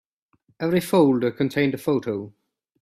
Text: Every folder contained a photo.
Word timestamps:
Every 0.59 0.79
folder 0.81 1.29
contained 1.29 1.75
a 1.75 1.77
photo. 1.77 2.33